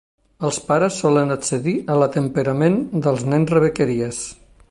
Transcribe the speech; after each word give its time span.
Els 0.47 0.55
pares 0.69 0.95
solen 1.03 1.33
accedir 1.35 1.75
a 1.95 1.99
la 2.05 2.09
temperament 2.17 2.79
dels 3.07 3.25
nens 3.35 3.55
rebequeries. 3.57 4.27